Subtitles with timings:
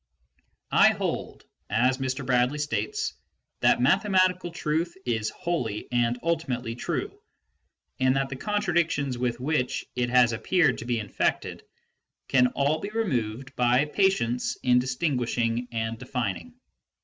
[0.71, 2.25] I hold, as Mr.
[2.25, 3.13] Bradley states,
[3.59, 7.21] that mathematical truth is wholly and ultimately true,
[7.99, 11.61] and that the contradictions with which it has appeared to be infected
[12.29, 16.55] can all be removed by patience in distin guishing and defining.